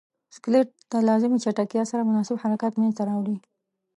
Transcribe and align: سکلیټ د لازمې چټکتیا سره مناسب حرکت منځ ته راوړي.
سکلیټ 0.35 0.67
د 0.91 0.93
لازمې 1.07 1.37
چټکتیا 1.43 1.83
سره 1.91 2.07
مناسب 2.09 2.35
حرکت 2.43 2.71
منځ 2.79 2.93
ته 2.97 3.03
راوړي. 3.09 3.37